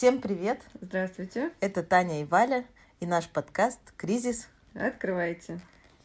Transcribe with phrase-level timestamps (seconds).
[0.00, 0.62] Всем привет!
[0.80, 1.50] Здравствуйте!
[1.60, 2.64] Это Таня и Валя
[3.00, 4.48] и наш подкаст «Кризис».
[4.72, 5.60] Открывайте.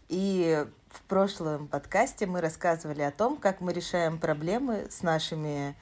[0.09, 5.77] И в прошлом подкасте мы рассказывали о том, как мы решаем проблемы с нашими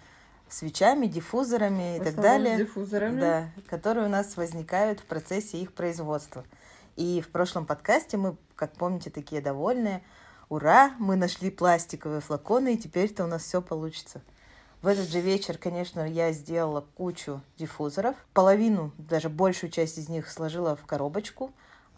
[0.47, 2.57] свечами, диффузорами и так далее.
[2.57, 3.19] диффузорами.
[3.19, 6.45] Да, которые у нас возникают в процессе их производства.
[6.95, 10.03] И в прошлом подкасте мы, как помните, такие довольные.
[10.49, 14.21] Ура, мы нашли пластиковые флаконы, и теперь-то у нас все получится.
[14.83, 18.17] В этот же вечер, конечно, я сделала кучу диффузоров.
[18.33, 21.53] Половину, даже большую часть из них сложила в коробочку,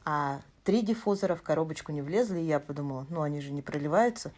[0.06, 4.32] а три диффузора в коробочку не влезли, и я подумала, ну они же не проливаются.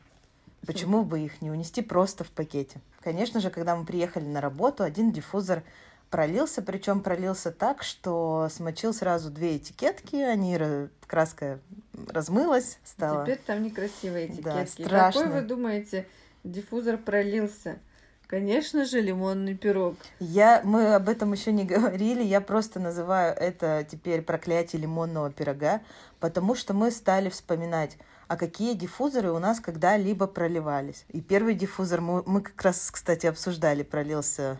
[0.65, 2.79] Почему бы их не унести просто в пакете?
[3.01, 5.63] Конечно же, когда мы приехали на работу, один диффузор
[6.09, 11.59] пролился, причем пролился так, что смочил сразу две этикетки, они ра- краска
[12.07, 13.23] размылась, стала.
[13.25, 14.83] Теперь там некрасивые Да, этикетки.
[14.83, 15.21] страшно.
[15.23, 16.07] Какой, вы думаете,
[16.45, 17.79] диффузор пролился?
[18.27, 19.95] Конечно же, лимонный пирог.
[20.19, 25.79] Я, мы об этом еще не говорили, я просто называю это теперь проклятие лимонного пирога,
[26.19, 27.97] потому что мы стали вспоминать,
[28.27, 31.05] а какие диффузоры у нас когда-либо проливались.
[31.07, 34.59] И первый диффузор мы, мы как раз, кстати, обсуждали, пролился,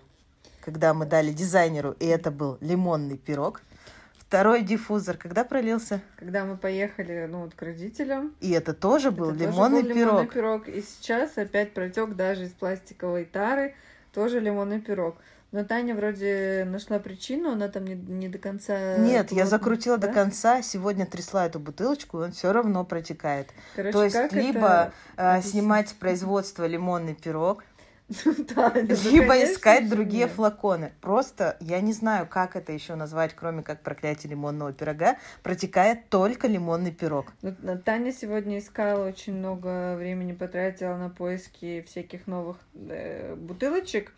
[0.61, 3.61] когда мы дали дизайнеру, и это был лимонный пирог.
[4.28, 6.02] Второй диффузор, когда пролился?
[6.17, 9.89] Когда мы поехали ну, вот, к родителям, И это тоже был это тоже лимонный был
[9.89, 10.11] пирог.
[10.11, 10.67] лимонный пирог.
[10.67, 13.73] И сейчас опять протек даже из пластиковой тары,
[14.14, 15.16] тоже лимонный пирог.
[15.53, 18.98] Но Таня вроде нашла причину, она там не, не до конца...
[18.98, 20.14] Нет, я плотно, закрутила до да?
[20.14, 23.48] конца, сегодня трясла эту бутылочку, и он все равно протекает.
[23.78, 27.64] Короче, То есть либо это э, снимать с производства лимонный пирог,
[28.09, 30.94] либо искать другие флаконы.
[31.02, 35.17] Просто я не знаю, как это еще назвать, кроме как проклятие лимонного пирога.
[35.44, 37.33] Протекает только лимонный пирог.
[37.41, 44.14] На- Таня сегодня искала, очень много времени потратила на поиски всяких новых э, бутылочек.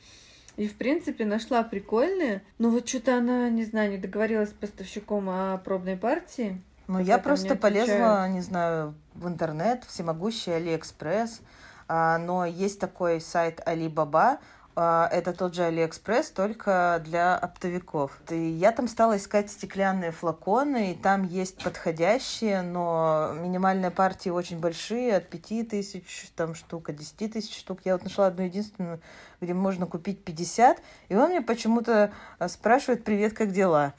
[0.56, 2.44] И, в принципе, нашла прикольные.
[2.58, 6.62] Но вот что-то она, не знаю, не договорилась с поставщиком о пробной партии.
[6.88, 11.42] Ну, я просто полезла, не знаю, в интернет, всемогущий Алиэкспресс.
[11.90, 14.38] А, но есть такой сайт Alibaba,
[14.76, 18.18] а, это тот же Алиэкспресс, только для оптовиков.
[18.30, 24.60] И я там стала искать стеклянные флаконы, и там есть подходящие, но минимальные партии очень
[24.60, 27.80] большие, от 5 тысяч там, штук, от 10 тысяч штук.
[27.86, 29.02] Я вот нашла одну единственную,
[29.42, 30.78] где можно купить 50,
[31.10, 33.96] и он мне почему-то а, спрашивает «Привет, как дела?»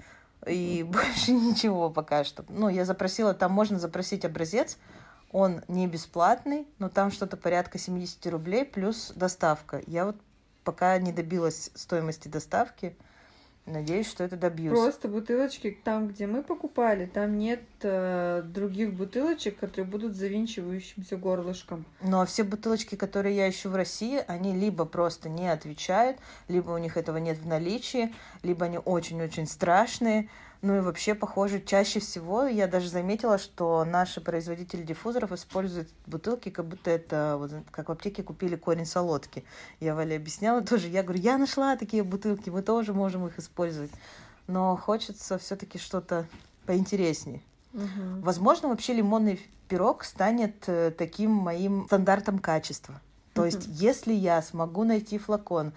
[0.47, 2.45] И больше ничего пока что.
[2.49, 4.79] Ну, я запросила, там можно запросить образец,
[5.33, 9.83] он не бесплатный, но там что-то порядка 70 рублей плюс доставка.
[9.87, 10.17] Я вот
[10.65, 12.97] пока не добилась стоимости доставки.
[13.67, 14.77] Надеюсь, что это добьюсь.
[14.77, 21.85] Просто бутылочки там, где мы покупали, там нет э, других бутылочек, которые будут завинчивающимся горлышком.
[22.01, 26.17] Но все бутылочки, которые я ищу в России, они либо просто не отвечают,
[26.49, 30.29] либо у них этого нет в наличии, либо они очень-очень страшные.
[30.63, 36.51] Ну и вообще, похоже, чаще всего я даже заметила, что наши производители диффузоров используют бутылки,
[36.51, 39.45] как будто это, вот, как в аптеке купили корень солодки.
[39.81, 40.89] Я Вале объясняла тоже.
[40.89, 43.91] Я говорю, я нашла такие бутылки, мы тоже можем их использовать.
[44.49, 46.27] Но хочется все-таки что-то
[46.67, 47.41] поинтереснее.
[47.73, 48.21] Мгм.
[48.21, 53.01] Возможно, вообще лимонный пирог станет э, таким моим стандартом качества.
[53.33, 53.77] То есть, Мгм.
[53.77, 55.73] если я смогу найти флакон,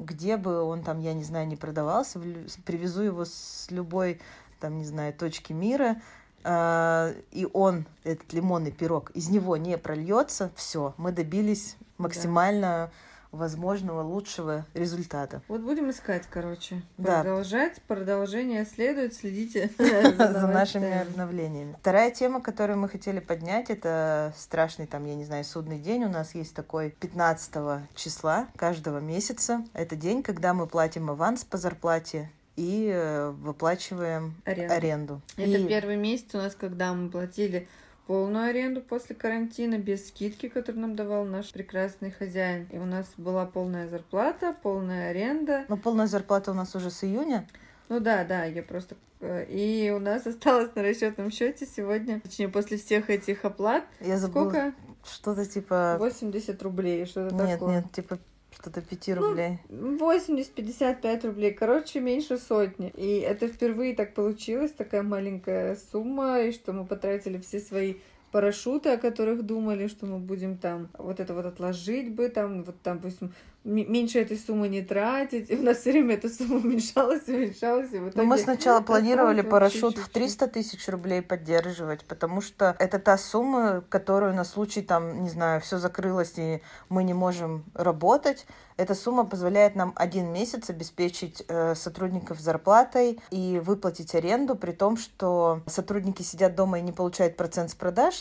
[0.00, 2.20] где бы он там, я не знаю, не продавался,
[2.64, 4.20] привезу его с любой,
[4.58, 6.02] там, не знаю, точки мира,
[6.42, 12.90] а, и он, этот лимонный пирог, из него не прольется, все, мы добились максимально
[13.32, 15.42] возможного лучшего результата.
[15.48, 16.82] Вот будем искать, короче.
[16.98, 17.22] Да.
[17.22, 17.80] Продолжать.
[17.82, 19.14] Продолжение следует.
[19.14, 21.76] Следите за нашими обновлениями.
[21.80, 26.04] Вторая тема, которую мы хотели поднять, это страшный там, я не знаю, судный день.
[26.04, 29.64] У нас есть такой 15 числа каждого месяца.
[29.74, 34.74] Это день, когда мы платим аванс по зарплате и э, выплачиваем Аренда.
[34.74, 35.20] аренду.
[35.36, 37.68] Это И- первый месяц у нас, когда мы платили
[38.10, 42.66] полную аренду после карантина, без скидки, которую нам давал наш прекрасный хозяин.
[42.72, 45.64] И у нас была полная зарплата, полная аренда.
[45.68, 47.46] Ну, полная зарплата у нас уже с июня.
[47.88, 48.96] Ну да, да, я просто...
[49.20, 54.18] э, И у нас осталось на расчетном счете сегодня, точнее, после всех этих оплат, Я
[54.18, 54.48] забыла.
[54.50, 54.74] сколько?
[55.04, 55.94] Что-то типа...
[56.00, 57.76] 80 рублей, что-то Нет, такое.
[57.76, 58.18] нет, типа
[58.52, 59.58] что-то 5 Ну, рублей.
[59.68, 62.92] 80-55 рублей, короче, меньше сотни.
[62.96, 67.94] И это впервые так получилось, такая маленькая сумма, и что мы потратили все свои
[68.32, 72.80] парашюты, о которых думали, что мы будем там вот это вот отложить бы, там вот
[72.82, 73.32] там, допустим,
[73.64, 75.50] меньше этой суммы не тратить.
[75.50, 77.92] И у нас все время эта сумма уменьшалась, уменьшалась.
[77.92, 82.98] И в ну, мы сначала планировали парашют в 300 тысяч рублей поддерживать, потому что это
[82.98, 88.46] та сумма, которую на случай, там, не знаю, все закрылось и мы не можем работать,
[88.76, 94.96] эта сумма позволяет нам один месяц обеспечить э, сотрудников зарплатой и выплатить аренду, при том,
[94.96, 98.14] что сотрудники сидят дома и не получают процент с продаж,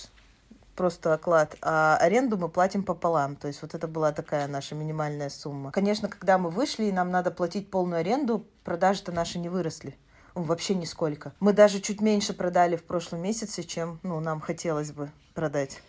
[0.79, 3.35] просто оклад, а аренду мы платим пополам.
[3.35, 5.73] То есть вот это была такая наша минимальная сумма.
[5.73, 9.97] Конечно, когда мы вышли и нам надо платить полную аренду, продажи-то наши не выросли.
[10.35, 11.33] Вообще нисколько.
[11.41, 15.81] Мы даже чуть меньше продали в прошлом месяце, чем ну, нам хотелось бы продать.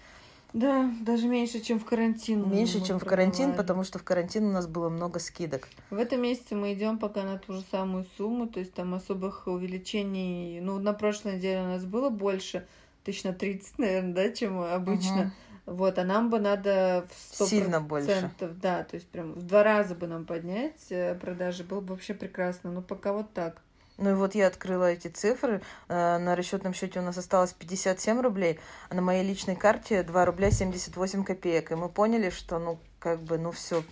[0.52, 2.50] Да, даже меньше, чем в карантин.
[2.50, 5.69] Меньше, чем в карантин, потому что в карантин у нас было много скидок.
[5.90, 9.46] В этом месяце мы идем пока на ту же самую сумму, то есть там особых
[9.46, 10.58] увеличений.
[10.60, 12.66] Ну, на прошлой неделе у нас было больше,
[13.05, 15.23] тысяч на 30, наверное, да, чем обычно.
[15.67, 15.76] Угу.
[15.76, 18.31] Вот, а нам бы надо в 100%, Сильно больше.
[18.41, 22.12] Да, то есть прям в два раза бы нам поднять э, продажи, было бы вообще
[22.12, 22.73] прекрасно.
[22.73, 23.62] Но пока вот так.
[23.97, 25.62] Ну и вот я открыла эти цифры.
[25.88, 28.58] Э, на расчетном счете у нас осталось 57 рублей,
[28.88, 31.70] а на моей личной карте 2 рубля 78 копеек.
[31.70, 33.85] И мы поняли, что ну как бы, ну все,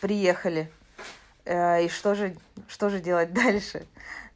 [0.00, 0.70] приехали.
[1.44, 2.36] Э, и что же,
[2.68, 3.86] что же делать дальше?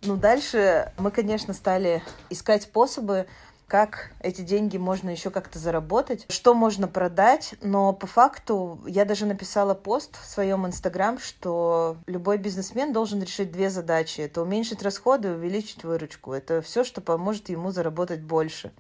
[0.03, 3.27] Ну, дальше мы, конечно, стали искать способы
[3.67, 9.27] как эти деньги можно еще как-то заработать, что можно продать, но по факту я даже
[9.27, 14.21] написала пост в своем инстаграм, что любой бизнесмен должен решить две задачи.
[14.21, 16.33] Это уменьшить расходы и увеличить выручку.
[16.33, 18.73] Это все, что поможет ему заработать больше.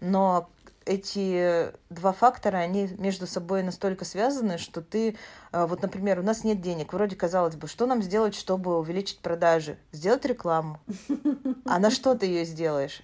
[0.00, 0.48] Но
[0.84, 5.16] эти два фактора, они между собой настолько связаны, что ты,
[5.52, 9.20] э, вот, например, у нас нет денег, вроде казалось бы, что нам сделать, чтобы увеличить
[9.20, 9.78] продажи?
[9.92, 10.80] Сделать рекламу.
[11.64, 13.02] А на что ты ее сделаешь?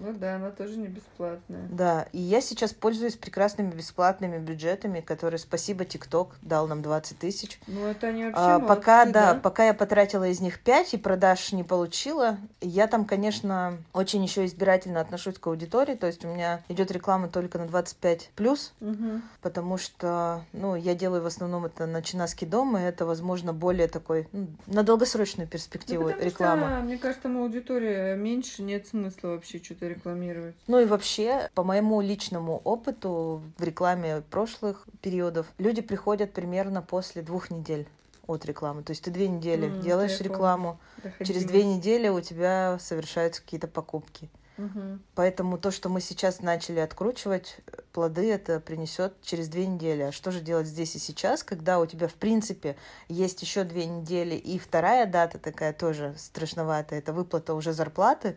[0.00, 1.68] Ну да, она тоже не бесплатная.
[1.70, 7.60] Да, и я сейчас пользуюсь прекрасными бесплатными бюджетами, которые, спасибо, ТикТок дал нам 20 тысяч.
[7.66, 10.94] Ну это они вообще а, молодцы, Пока, да, да, пока я потратила из них 5
[10.94, 16.24] и продаж не получила, я там, конечно, очень еще избирательно отношусь к аудитории, то есть
[16.24, 19.20] у меня идет реклама только на 25 плюс, угу.
[19.42, 23.86] потому что, ну, я делаю в основном это на Чинаский дом, и это, возможно, более
[23.86, 26.68] такой, ну, на долгосрочную перспективу ну, реклама.
[26.68, 30.54] Что, мне кажется, там аудитория меньше, нет смысла вообще что-то рекламировать.
[30.66, 37.22] Ну и вообще, по моему личному опыту в рекламе прошлых периодов, люди приходят примерно после
[37.22, 37.86] двух недель
[38.26, 38.82] от рекламы.
[38.82, 40.78] То есть ты две недели mm, делаешь рекламу,
[41.24, 44.30] через две недели у тебя совершаются какие-то покупки.
[44.60, 44.98] Угу.
[45.14, 47.58] Поэтому то, что мы сейчас начали откручивать,
[47.92, 50.02] плоды это принесет через две недели.
[50.02, 52.76] А что же делать здесь и сейчас, когда у тебя, в принципе,
[53.08, 58.36] есть еще две недели и вторая дата такая тоже страшноватая, это выплата уже зарплаты,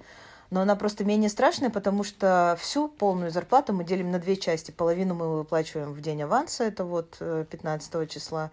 [0.53, 4.69] но она просто менее страшная, потому что всю полную зарплату мы делим на две части.
[4.69, 8.51] Половину мы выплачиваем в день аванса, это вот 15 э, числа,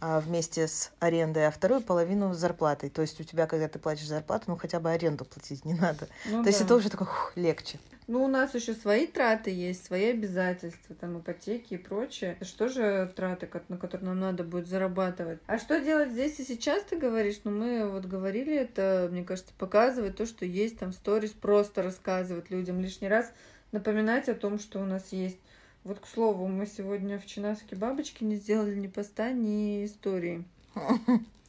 [0.00, 2.90] а вместе с арендой, а вторую половину с зарплатой.
[2.90, 6.06] То есть у тебя, когда ты платишь зарплату, ну хотя бы аренду платить не надо.
[6.26, 6.50] Ну, То да.
[6.50, 7.80] есть это уже такое легче.
[8.12, 12.36] Ну, у нас еще свои траты есть, свои обязательства, там ипотеки и прочее.
[12.42, 15.38] Что же траты, на которые нам надо будет зарабатывать?
[15.46, 17.40] А что делать здесь и сейчас, ты говоришь?
[17.44, 22.50] Ну, мы вот говорили это, мне кажется, показывать то, что есть, там, сторис, просто рассказывать
[22.50, 23.32] людям лишний раз,
[23.72, 25.38] напоминать о том, что у нас есть.
[25.82, 30.44] Вот, к слову, мы сегодня в Чинаске бабочки не сделали ни поста, ни истории.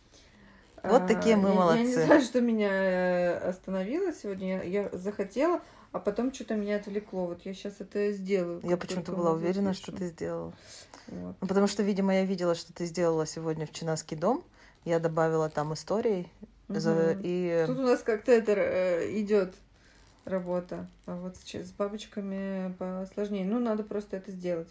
[0.84, 1.80] Вот такие мы молодцы.
[1.80, 4.64] Я не знаю, что меня э, остановило сегодня.
[4.64, 5.62] Я захотела,
[5.94, 7.26] а потом что-то меня отвлекло.
[7.28, 8.60] Вот я сейчас это сделаю.
[8.64, 10.54] Я почему-то была уверена, что ты сделала.
[11.08, 11.36] Вот.
[11.40, 14.44] Ну, потому что, видимо, я видела, что ты сделала сегодня в Чинаский дом.
[14.84, 16.30] Я добавила там истории.
[16.68, 16.80] Угу.
[17.24, 17.64] И...
[17.68, 19.54] Тут у нас как-то это э, идет
[20.26, 20.88] работа.
[21.06, 23.46] А вот сейчас с бабочками посложнее.
[23.46, 24.70] Ну, надо просто это сделать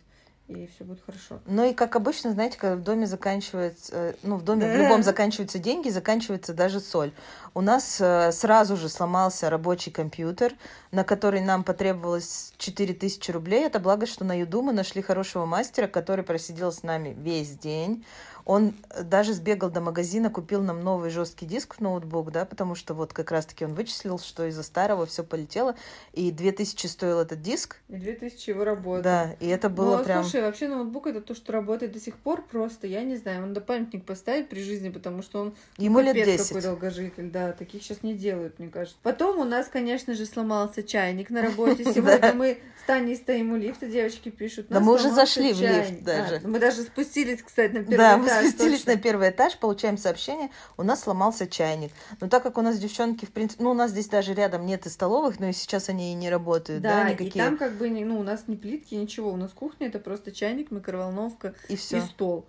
[0.53, 1.41] и все будет хорошо.
[1.47, 5.03] Ну и как обычно, знаете, когда в доме заканчивается, э, ну в доме в любом
[5.03, 7.13] заканчиваются деньги, заканчивается даже соль.
[7.55, 10.55] У нас э, сразу же сломался рабочий компьютер,
[10.91, 13.65] на который нам потребовалось 4000 рублей.
[13.65, 18.05] Это благо, что на Юду мы нашли хорошего мастера, который просидел с нами весь день.
[18.45, 22.95] Он даже сбегал до магазина, купил нам новый жесткий диск в ноутбук, да, потому что
[22.95, 25.77] вот как раз-таки он вычислил, что из-за старого все полетело,
[26.13, 27.77] и 2000 стоил этот диск.
[27.89, 29.05] И 2000 его работает.
[29.05, 30.23] Да, и это было ну, прям...
[30.23, 33.53] слушай, вообще ноутбук это то, что работает до сих пор просто, я не знаю, он
[33.53, 36.49] до памятник поставить при жизни, потому что он Ему лет 10.
[36.49, 38.99] какой долгожитель, да, таких сейчас не делают, мне кажется.
[39.03, 41.85] Потом у нас, конечно же, сломался чайник на работе.
[41.93, 44.67] Сегодня мы с Таней стоим у лифта, девочки пишут.
[44.69, 46.41] Да мы уже зашли в лифт даже.
[46.45, 51.03] Мы даже спустились, кстати, на первый этаж спустились на первый этаж, получаем сообщение, у нас
[51.03, 51.93] сломался чайник.
[52.21, 54.87] Но так как у нас девчонки, в принципе, ну, у нас здесь даже рядом нет
[54.87, 57.31] и столовых, но и сейчас они и не работают, да, да никакие.
[57.31, 60.33] и там как бы, ну, у нас не плитки, ничего, у нас кухня, это просто
[60.33, 61.99] чайник, микроволновка и, все.
[61.99, 62.47] и стол.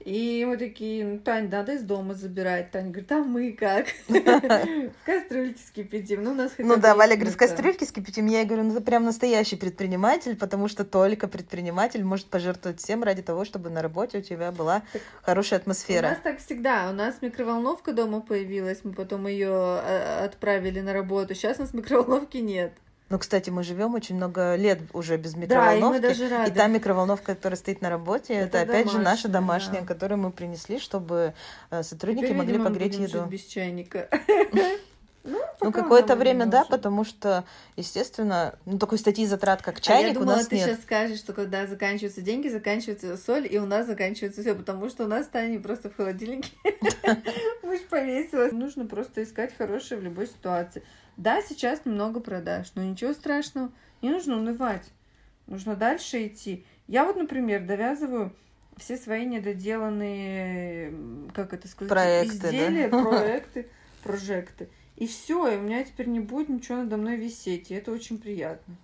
[0.00, 2.70] И мы такие, ну, Тань, надо из дома забирать.
[2.70, 3.86] Таня говорит, а мы как?
[5.04, 6.22] Кастрюльки скипятим.
[6.22, 8.26] Ну, у нас Ну да, Валя говорит, кастрюльки скипятим.
[8.26, 13.22] Я говорю, ну ты прям настоящий предприниматель, потому что только предприниматель может пожертвовать всем ради
[13.22, 14.82] того, чтобы на работе у тебя была
[15.22, 16.06] хорошая атмосфера.
[16.06, 16.88] У нас так всегда.
[16.90, 21.34] У нас микроволновка дома появилась, мы потом ее а, отправили на работу.
[21.34, 22.72] Сейчас у нас микроволновки нет.
[23.08, 26.00] Ну, кстати, мы живем очень много лет уже без микроволновки.
[26.00, 26.50] Да, и, даже рады.
[26.50, 29.86] и та микроволновка, которая стоит на работе, это, это опять же наша домашняя, да.
[29.86, 31.32] которую мы принесли, чтобы
[31.70, 33.24] э, сотрудники Теперь, могли видимо, погреть еду.
[33.26, 34.08] без чайника.
[35.28, 37.44] Ну, ну какое-то время, да, потому что,
[37.74, 40.66] естественно, ну, такой статьи затрат, как чайник, а я думала, у нас ты нет.
[40.66, 45.04] сейчас скажешь, что когда заканчиваются деньги, заканчивается соль, и у нас заканчивается все, потому что
[45.04, 46.50] у нас Таня просто в холодильнике
[47.64, 48.52] мышь повесилась.
[48.52, 50.84] Нужно просто искать хорошее в любой ситуации.
[51.16, 53.70] Да, сейчас немного продаж, но ничего страшного.
[54.02, 54.84] Не нужно унывать.
[55.46, 56.64] Нужно дальше идти.
[56.88, 58.32] Я вот, например, довязываю
[58.76, 60.92] все свои недоделанные,
[61.34, 63.02] как это сказать, проекты, изделия, да?
[63.04, 63.68] проекты,
[64.02, 64.68] прожекты.
[64.96, 68.18] И все, и у меня теперь не будет ничего надо мной висеть, и это очень
[68.18, 68.74] приятно.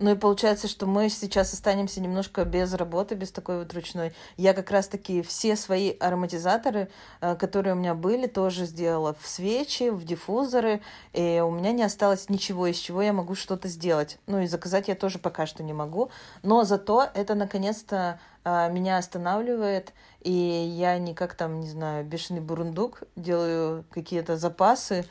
[0.00, 4.14] Ну и получается, что мы сейчас останемся немножко без работы, без такой вот ручной.
[4.38, 6.88] Я как раз-таки все свои ароматизаторы,
[7.20, 10.80] э, которые у меня были, тоже сделала в свечи, в диффузоры,
[11.12, 14.16] и у меня не осталось ничего, из чего я могу что-то сделать.
[14.26, 16.10] Ну и заказать я тоже пока что не могу,
[16.42, 19.92] но зато это наконец-то э, меня останавливает,
[20.22, 25.04] и я не как там, не знаю, бешеный бурундук, делаю какие-то запасы,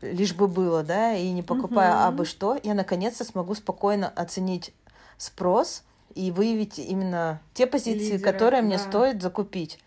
[0.00, 2.02] лишь бы было, да, и не покупая угу.
[2.04, 4.72] абы что, я наконец-то смогу спокойно оценить
[5.18, 5.82] спрос
[6.14, 8.68] и выявить именно те позиции, Лидера, которые да.
[8.68, 9.78] мне стоит закупить.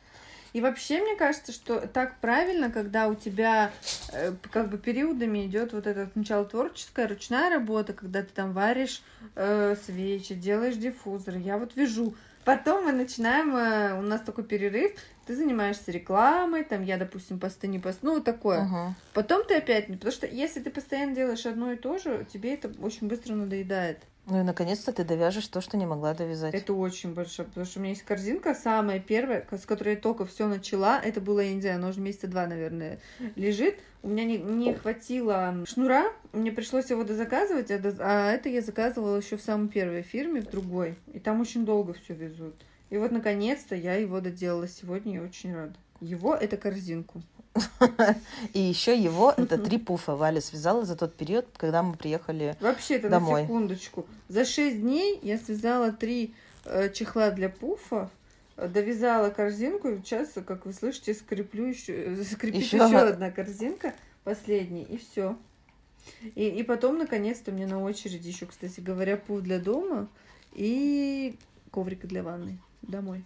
[0.56, 3.72] И вообще, мне кажется, что так правильно, когда у тебя
[4.14, 9.04] э, как бы периодами идет вот это сначала творческая, ручная работа, когда ты там варишь
[9.36, 11.36] э, свечи, делаешь диффузор.
[11.36, 12.16] Я вот вижу.
[12.46, 14.94] Потом мы начинаем, э, у нас такой перерыв,
[15.26, 18.62] ты занимаешься рекламой, там я, допустим, посты не пост, ну, вот такое.
[18.62, 18.90] Uh-huh.
[19.14, 22.72] Потом ты опять, потому что если ты постоянно делаешь одно и то же, тебе это
[22.82, 24.00] очень быстро надоедает.
[24.28, 26.54] Ну и наконец-то ты довяжешь то, что не могла довязать.
[26.56, 30.26] Это очень большое, потому что у меня есть корзинка, самая первая, с которой я только
[30.26, 31.00] все начала.
[31.00, 33.00] Это было, я не знаю, она уже месяца два, наверное,
[33.36, 33.78] лежит.
[34.02, 37.96] У меня не, не хватило шнура, мне пришлось его дозаказывать, а, доз...
[38.00, 40.96] а это я заказывала еще в самой первой фирме, в другой.
[41.14, 42.56] И там очень долго все везут.
[42.90, 45.76] И вот, наконец-то, я его доделала сегодня, и очень рада.
[46.02, 47.22] Его— это корзинку.
[48.54, 53.10] И еще его это три пуфа Валя связала за тот период, когда мы приехали Вообще-то,
[53.10, 53.42] домой.
[53.42, 54.06] на секундочку.
[54.28, 56.34] За шесть дней я связала три
[56.66, 58.10] э, чехла для пуфа,
[58.58, 63.94] довязала корзинку, и сейчас, как вы слышите, скреплю еще, скрепит еще, еще одна корзинка,
[64.26, 65.38] последняя, и все.
[66.36, 70.10] И, и потом, наконец-то, мне на очереди еще, кстати говоря, пуф для дома
[70.52, 71.38] и
[71.72, 73.24] коврик для ванны домой.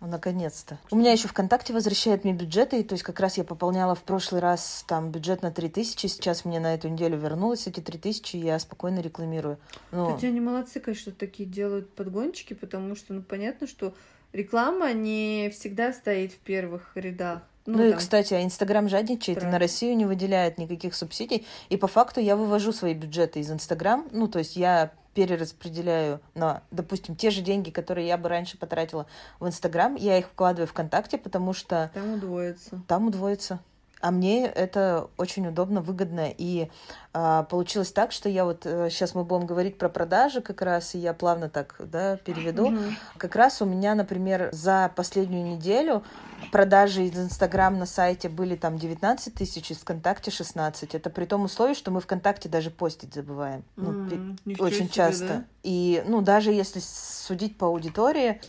[0.00, 0.78] Ну, наконец-то.
[0.90, 4.40] У меня еще ВКонтакте возвращает мне бюджеты, то есть как раз я пополняла в прошлый
[4.40, 8.58] раз там бюджет на 3000, сейчас мне на эту неделю вернулось эти 3000, и я
[8.58, 9.58] спокойно рекламирую.
[9.92, 10.14] Ну...
[10.14, 13.94] Хотя они молодцы, конечно, такие делают подгончики, потому что, ну, понятно, что
[14.32, 17.42] реклама не всегда стоит в первых рядах.
[17.66, 19.50] Ну, ну и, кстати, а Инстаграм жадничает Правильно.
[19.50, 21.46] и на Россию не выделяет никаких субсидий.
[21.68, 24.08] И по факту я вывожу свои бюджеты из Инстаграм.
[24.12, 29.06] Ну, то есть я перераспределяю на, допустим, те же деньги, которые я бы раньше потратила
[29.38, 31.90] в Инстаграм, я их вкладываю ВКонтакте, потому что...
[31.94, 32.82] Там удвоится.
[32.86, 33.60] Там удвоится.
[34.00, 36.28] А мне это очень удобно, выгодно.
[36.36, 36.70] И
[37.12, 40.98] а, получилось так, что я вот сейчас мы будем говорить про продажи как раз, и
[40.98, 42.70] я плавно так да, переведу.
[42.70, 42.92] Mm-hmm.
[43.18, 46.02] Как раз у меня, например, за последнюю неделю
[46.50, 50.94] продажи из Инстаграм на сайте были там 19 тысяч, из ВКонтакте 16.
[50.94, 53.64] Это при том условии, что мы ВКонтакте даже постить забываем.
[53.76, 55.26] Ну, mm, очень часто.
[55.26, 55.44] Да?
[55.62, 58.40] И, ну, даже если судить по аудитории,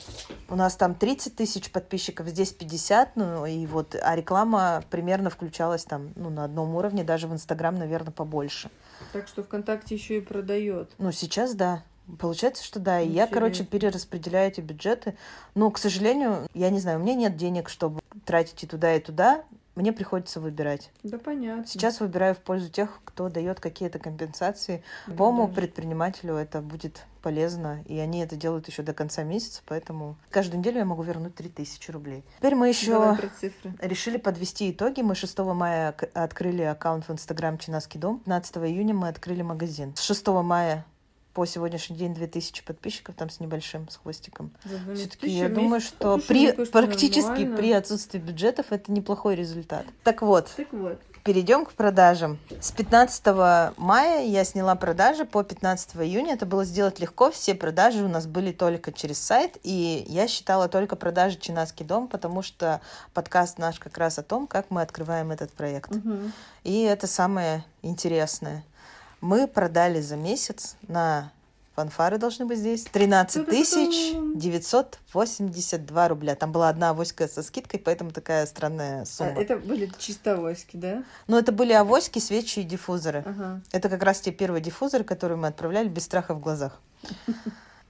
[0.49, 5.83] у нас там 30 тысяч подписчиков, здесь 50, ну, и вот, а реклама примерно включалась
[5.83, 8.69] там, ну, на одном уровне, даже в Инстаграм, наверное, побольше.
[9.11, 10.91] Так что ВКонтакте еще и продает.
[10.99, 11.83] Ну, сейчас да.
[12.19, 12.99] Получается, что да.
[12.99, 15.15] И я, короче, перераспределяю эти бюджеты.
[15.55, 18.99] Но, к сожалению, я не знаю, у меня нет денег, чтобы тратить и туда, и
[18.99, 19.43] туда.
[19.81, 20.91] Мне приходится выбирать.
[21.01, 21.65] Да, понятно.
[21.65, 24.83] Сейчас выбираю в пользу тех, кто дает какие-то компенсации.
[25.07, 25.55] Любому да.
[25.55, 30.79] предпринимателю это будет полезно, и они это делают еще до конца месяца, поэтому каждую неделю
[30.79, 32.23] я могу вернуть 3000 рублей.
[32.37, 33.17] Теперь мы еще
[33.79, 35.01] решили подвести итоги.
[35.01, 38.19] Мы 6 мая открыли аккаунт в Инстаграм Чинаский дом.
[38.19, 39.95] 15 июня мы открыли магазин.
[39.95, 40.85] С 6 мая
[41.33, 44.51] по сегодняшний день 2000 подписчиков, там с небольшим, с хвостиком.
[44.65, 47.57] За 12 Все-таки я думаю, что при, кажется, практически нормально.
[47.57, 49.85] при отсутствии бюджетов это неплохой результат.
[50.03, 50.99] Так вот, Так вот.
[51.23, 52.37] перейдем к продажам.
[52.59, 53.25] С 15
[53.77, 56.33] мая я сняла продажи по 15 июня.
[56.33, 57.31] Это было сделать легко.
[57.31, 59.57] Все продажи у нас были только через сайт.
[59.63, 62.81] И я считала только продажи Чинаский дом, потому что
[63.13, 65.91] подкаст наш как раз о том, как мы открываем этот проект.
[65.91, 66.33] Мгм.
[66.63, 68.63] И это самое интересное.
[69.21, 71.31] Мы продали за месяц на
[71.75, 76.35] фанфары должны быть здесь 13 тысяч 982 рубля.
[76.35, 79.31] Там была одна авоська со скидкой, поэтому такая странная А, сумма.
[79.39, 81.03] это были чисто авоськи, да?
[81.27, 83.23] Но это были авоськи, свечи и диффузоры.
[83.25, 83.61] Ага.
[83.71, 86.79] Это как раз те первые диффузоры, которые мы отправляли без страха в глазах.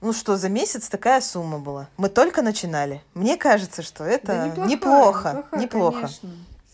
[0.04, 1.86] Ну что, за месяц такая сумма была.
[1.96, 3.00] Мы только начинали.
[3.14, 5.44] Мне кажется, что это Да неплохая, неплохо.
[5.56, 6.10] неплохая, Неплохо.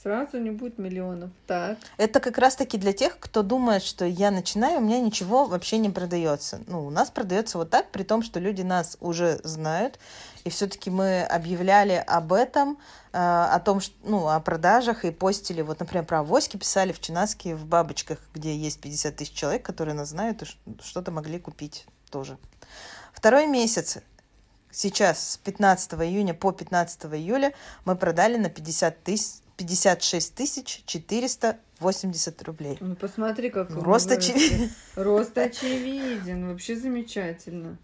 [0.00, 1.30] Сразу не будет миллионов.
[1.48, 1.76] Так.
[1.96, 5.90] Это как раз-таки для тех, кто думает, что я начинаю, у меня ничего вообще не
[5.90, 6.60] продается.
[6.68, 9.98] Ну, у нас продается вот так, при том, что люди нас уже знают.
[10.44, 12.78] И все-таки мы объявляли об этом,
[13.12, 17.00] э, о том, что, ну, о продажах и постили, вот, например, про авоськи писали в
[17.00, 20.46] Чинаске, в Бабочках, где есть 50 тысяч человек, которые нас знают и
[20.80, 22.38] что-то могли купить тоже.
[23.12, 23.98] Второй месяц,
[24.70, 27.52] сейчас, с 15 июня по 15 июля,
[27.84, 32.78] мы продали на 50 тысяч 56 тысяч 480 рублей.
[32.80, 34.70] Ну, посмотри, как Ну, Рост очевиден.
[34.94, 36.48] Рост очевиден.
[36.48, 37.76] Вообще замечательно.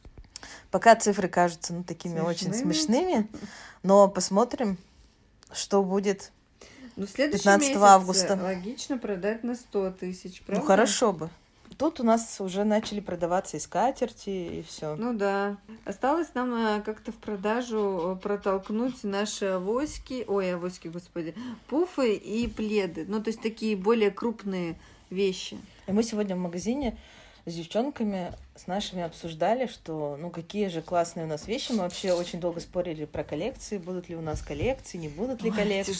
[0.70, 2.72] Пока цифры кажутся ну, такими очень Смешными.
[2.72, 3.28] смешными,
[3.82, 4.78] но посмотрим,
[5.52, 6.32] что будет.
[6.96, 8.38] Ну, в следующем 15 месяце августа.
[8.40, 10.60] логично продать на 100 тысяч, правда?
[10.60, 11.30] Ну хорошо бы.
[11.78, 14.96] Тут у нас уже начали продаваться и скатерти, и все.
[14.96, 15.56] Ну да.
[15.84, 21.34] Осталось нам э, как-то в продажу э, протолкнуть наши авоськи, ой, авоськи, господи,
[21.68, 23.04] пуфы и пледы.
[23.08, 24.76] Ну, то есть такие более крупные
[25.10, 25.58] вещи.
[25.86, 26.96] И мы сегодня в магазине
[27.46, 31.72] с девчонками, с нашими обсуждали, что ну какие же классные у нас вещи.
[31.72, 35.50] Мы вообще очень долго спорили про коллекции, будут ли у нас коллекции, не будут ли
[35.50, 35.92] Ой, коллекции.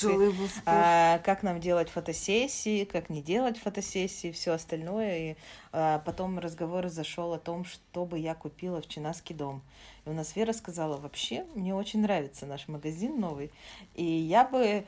[0.65, 5.19] А, как нам делать фотосессии, как не делать фотосессии, все остальное.
[5.19, 5.37] И
[5.73, 9.63] а, потом разговор зашел о том, что бы я купила в Чинаский дом.
[10.07, 13.51] И у нас Вера сказала, вообще, мне очень нравится наш магазин новый.
[13.95, 14.85] И я бы...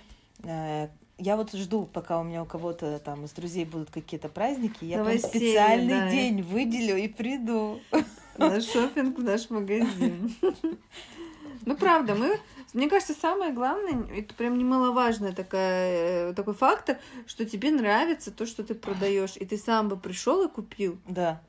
[1.18, 4.96] я вот жду, пока у меня у кого-то там из друзей будут какие-то праздники, я
[4.96, 6.10] прям Новоселье, специальный да.
[6.10, 7.80] день выделю и приду.
[8.38, 10.34] На шопинг в наш магазин.
[11.64, 12.38] Ну, правда, мы...
[12.74, 18.44] Мне кажется, самое главное, это прям немаловажная такая, э, такой фактор, что тебе нравится то,
[18.44, 20.98] что ты продаешь, и ты сам бы пришел и купил.
[21.08, 21.40] Да.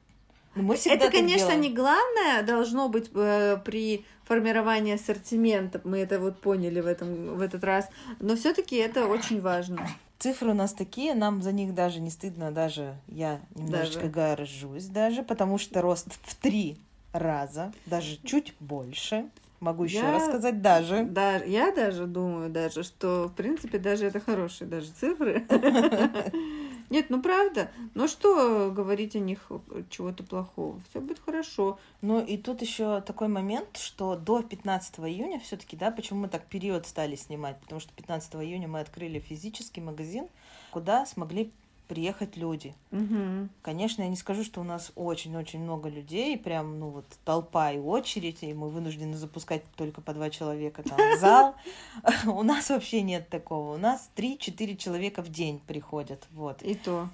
[0.58, 1.62] Ну, мы всегда это, конечно, делаем.
[1.62, 5.80] не главное должно быть э, при формировании ассортимента.
[5.84, 7.90] Мы это вот поняли в, этом, в этот раз.
[8.20, 9.88] Но все-таки это очень важно.
[10.20, 14.12] Цифры у нас такие, нам за них даже не стыдно, даже я немножечко Даже.
[14.12, 16.78] горжусь даже, потому что рост в три
[17.14, 19.30] раза, даже чуть больше.
[19.60, 21.04] Могу еще Я- рассказать даже.
[21.04, 25.46] Да, я даже думаю, даже, что, в принципе, даже это хорошие даже цифры.
[26.90, 27.70] Нет, ну правда.
[27.96, 29.52] Ну что говорить о них
[29.90, 30.80] чего-то плохого?
[30.90, 31.80] Все будет хорошо.
[32.02, 36.46] Ну и тут еще такой момент, что до 15 июня все-таки, да, почему мы так
[36.46, 40.28] период стали снимать, потому что 15 июня мы открыли физический магазин,
[40.72, 41.52] куда смогли
[41.88, 42.76] приехать люди.
[42.92, 43.50] Мгм.
[43.62, 47.80] Конечно, я не скажу, что у нас очень-очень много людей, прям, ну вот, толпа и
[47.80, 51.56] очередь, и мы вынуждены запускать только по два человека там в зал.
[52.26, 53.74] У нас вообще нет такого.
[53.74, 56.62] У нас 3-4 человека в день приходят, вот.
[56.62, 57.10] И то.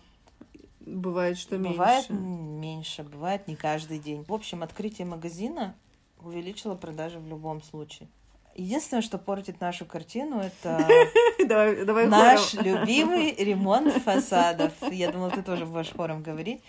[0.85, 2.23] Бывает, что Бывает меньше.
[2.23, 4.25] м, меньше, бывает не каждый день.
[4.27, 5.75] В общем, открытие магазина
[6.19, 8.09] увеличило продажи в любом случае.
[8.55, 10.87] Единственное, что портит нашу картину, это
[11.45, 12.65] Давай, давай наш хором.
[12.65, 14.71] любимый ремонт фасадов.
[14.91, 16.61] Я думала, ты тоже будешь хором говорить.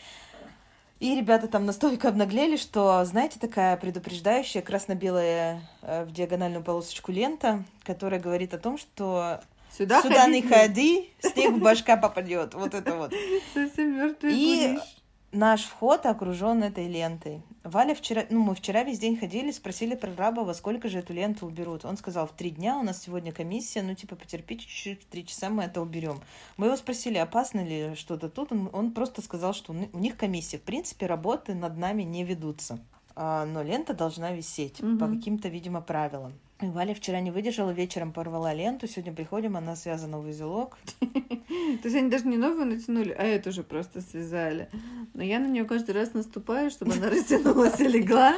[1.01, 7.65] И ребята там настолько обнаглели, что, знаете, такая предупреждающая красно-белая э, в диагональную полосочку лента,
[7.83, 9.41] которая говорит о том, что
[9.77, 12.55] Сюда, сюда не ходить ходи, снег в башка попадет.
[12.55, 13.13] Вот это вот.
[13.55, 14.97] Совсем мертвый И будешь.
[15.35, 17.43] Наш вход окружен этой лентой.
[17.65, 21.47] Валя вчера, ну, мы вчера весь день ходили, спросили прораба, во сколько же эту ленту
[21.47, 21.85] уберут.
[21.85, 25.27] Он сказал, в три дня у нас сегодня комиссия, ну, типа, потерпите чуть-чуть, в три
[25.27, 26.21] часа мы это уберем.
[26.57, 28.53] Мы его спросили, опасно ли что-то тут.
[28.53, 30.59] Он, он просто сказал, что у ни- у них комиссия.
[30.59, 32.79] В принципе, работы над нами не ведутся.
[33.17, 35.19] А, но лента должна висеть по Мгм.
[35.19, 36.33] каким-то, видимо, правилам.
[36.61, 38.87] И Валя вчера не выдержала, вечером порвала ленту.
[38.87, 40.79] Сегодня приходим, она связана в узелок.
[41.01, 44.69] То есть они даже не новую натянули, а эту же просто связали.
[45.15, 48.37] Но я на нее каждый раз наступаю, чтобы она растянулась и легла.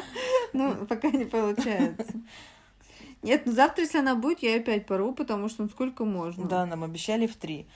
[0.55, 2.07] Ну, пока не получается.
[3.23, 6.47] Нет, ну завтра, если она будет, я опять порву, потому что ну сколько можно.
[6.47, 7.67] Да, нам обещали в три.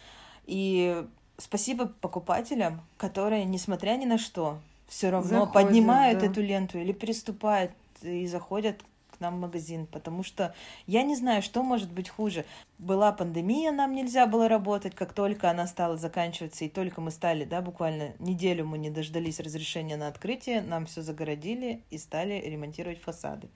[0.47, 1.05] И
[1.37, 6.27] спасибо покупателям, которые, несмотря ни на что, все равно Заходят, поднимают да.
[6.27, 7.73] эту ленту или приступают
[8.03, 8.81] и заходят
[9.21, 10.55] к нам в магазин, потому что
[10.87, 12.47] я не знаю, что может быть хуже.
[12.79, 17.45] Была пандемия, нам нельзя было работать, как только она стала заканчиваться, и только мы стали,
[17.45, 23.03] да, буквально неделю мы не дождались разрешения на открытие, нам все загородили и стали ремонтировать
[23.03, 23.51] фасады.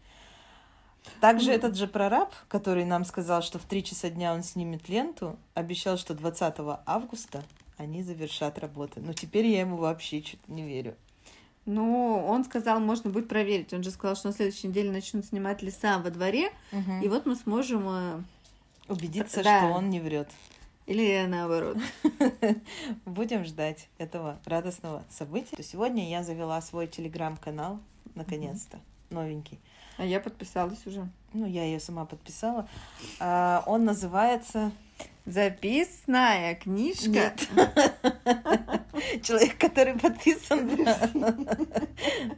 [1.20, 1.56] Также Ну.
[1.56, 5.96] этот же прораб, который нам сказал, что в 3 часа дня он снимет ленту, обещал,
[5.96, 7.42] что 20 августа
[7.78, 9.00] они завершат работы.
[9.00, 10.94] Но теперь я ему вообще что-то не верю.
[11.66, 13.72] Ну, он сказал, можно будет проверить.
[13.72, 16.50] Он же сказал, что на следующей неделе начнут снимать леса во дворе,
[17.02, 17.84] и вот мы сможем...
[17.88, 18.20] э,
[18.88, 19.60] Убедиться, Да.
[19.60, 20.28] что он не врет.
[20.86, 21.78] Или наоборот.
[23.06, 25.62] Будем ждать этого радостного события.
[25.62, 27.80] Сегодня я завела свой телеграм-канал,
[28.14, 29.58] наконец-то, новенький.
[29.96, 31.08] А я подписалась уже.
[31.32, 32.68] Ну, я ее сама подписала.
[33.20, 34.72] А, Он называется
[35.24, 37.08] Записная книжка.
[37.08, 37.48] Нет.
[39.22, 40.70] Человек, который подписан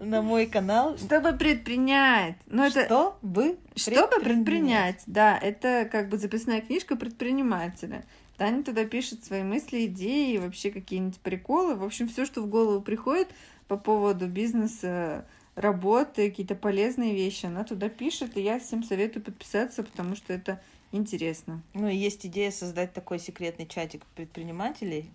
[0.00, 0.96] на, мой канал.
[0.98, 2.36] Чтобы предпринять.
[2.46, 2.84] Ну, это...
[2.84, 8.04] Что бы Чтобы предпринять, да, это как бы записная книжка предпринимателя.
[8.36, 11.74] Таня туда пишет свои мысли, идеи, вообще какие-нибудь приколы.
[11.74, 13.28] В общем, все, что в голову приходит
[13.66, 15.26] по поводу бизнеса,
[15.56, 20.60] работы, какие-то полезные вещи, она туда пишет, и я всем советую подписаться, потому что это
[20.92, 21.62] интересно.
[21.74, 25.10] Ну, и есть идея создать такой секретный чатик предпринимателей.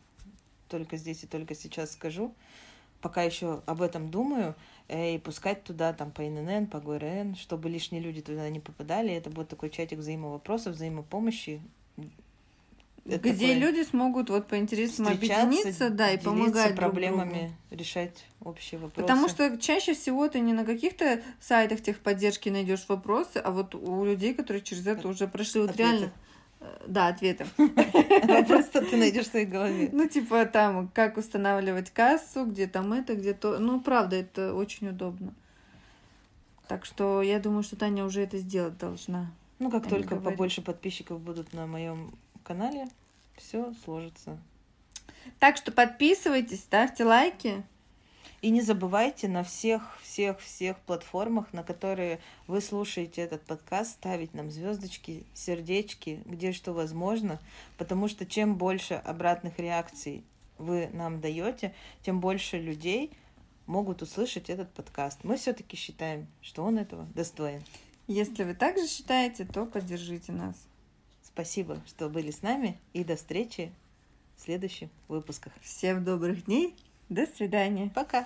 [0.72, 2.34] Только здесь и только сейчас скажу.
[3.02, 4.56] Пока еще об этом думаю.
[4.88, 9.14] э, И пускать туда там по ИНН, по ГРН, чтобы лишние люди туда не попадали.
[9.14, 11.62] Это будет такой чатик взаимовопросов, взаимопомощи.
[13.04, 16.92] Это Где такое люди смогут вот по интересам объединиться, да, и помогать друг другу.
[16.92, 19.02] проблемами, решать общие вопросы.
[19.02, 24.06] Потому что чаще всего ты не на каких-то сайтах техподдержки найдешь вопросы, а вот у
[24.06, 25.92] людей, которые через это уже прошли, вот Ответы.
[25.92, 26.12] реально...
[26.86, 27.46] Да, ответы.
[27.58, 29.90] Вопрос-то ты найдешь в своей голове.
[29.92, 33.58] Ну, типа там, как устанавливать кассу, где там это, где то.
[33.60, 35.34] Ну, правда, это очень удобно.
[36.68, 39.32] Так что я думаю, что Таня уже это сделать должна.
[39.60, 42.88] Ну, как только побольше подписчиков будут на моем канале,
[43.36, 44.38] все сложится.
[45.40, 47.64] Так что подписывайтесь, ставьте лайки.
[48.42, 54.34] И не забывайте на всех, всех, всех платформах, на которые вы слушаете этот подкаст, ставить
[54.34, 57.40] нам звездочки, сердечки, где что возможно,
[57.78, 60.24] потому что чем больше обратных реакций
[60.58, 63.12] вы нам даете, тем больше людей
[63.68, 65.20] могут услышать этот подкаст.
[65.24, 67.62] Мы все-таки считаем, что он этого достоин.
[68.08, 70.56] Если вы также считаете, то поддержите нас.
[71.22, 73.72] Спасибо, что были с нами, и до встречи
[74.36, 75.54] в следующих выпусках.
[75.62, 76.76] Всем добрых дней.
[77.12, 77.92] До свидания.
[77.94, 78.26] Пока!